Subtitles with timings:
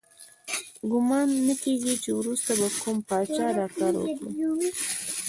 [0.91, 4.69] ګمان نه کیږي چې وروسته به کوم پاچا دا کار وکړي.